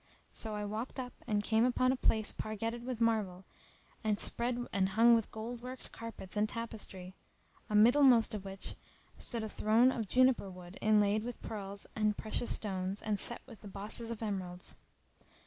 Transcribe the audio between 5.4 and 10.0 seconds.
worked carpets and tapestry, amiddlemostof which stood a throne